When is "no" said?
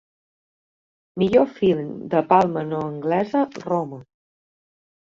2.73-2.81